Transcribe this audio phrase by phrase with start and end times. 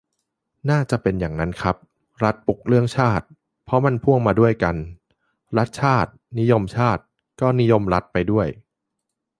[0.69, 1.75] น่าจะเป็นอย่างนั้นครับ
[2.23, 3.25] รัฐปลุกเรื่องชาติ
[3.65, 4.75] เพราะมันพ่วงมาด้วยกัน
[5.57, 7.03] รัฐ-ชาติ นิยมชาติ
[7.41, 8.47] ก็นิยมรัฐไปด้วย